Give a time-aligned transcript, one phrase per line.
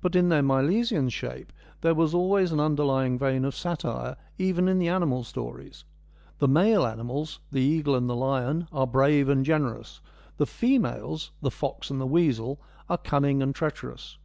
[0.00, 1.52] But in their Milesian shape
[1.82, 5.84] there was always an underlying vein of satire, even in the animal stories.
[6.38, 10.00] The male animals, the eagle and the lion, are brave and generous;
[10.38, 14.16] the females, the fox and the weasel, are cunning and treacherous.